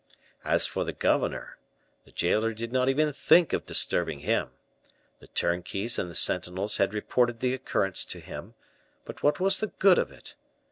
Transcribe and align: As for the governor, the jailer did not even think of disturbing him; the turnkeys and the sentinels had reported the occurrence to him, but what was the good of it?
As 0.43 0.65
for 0.65 0.83
the 0.83 0.93
governor, 0.93 1.59
the 2.05 2.11
jailer 2.11 2.55
did 2.55 2.71
not 2.71 2.89
even 2.89 3.13
think 3.13 3.53
of 3.53 3.67
disturbing 3.67 4.21
him; 4.21 4.49
the 5.19 5.27
turnkeys 5.27 5.99
and 5.99 6.09
the 6.09 6.15
sentinels 6.15 6.77
had 6.77 6.95
reported 6.95 7.39
the 7.39 7.53
occurrence 7.53 8.03
to 8.05 8.19
him, 8.19 8.55
but 9.05 9.21
what 9.21 9.39
was 9.39 9.59
the 9.59 9.67
good 9.67 9.99
of 9.99 10.09
it? 10.11 10.33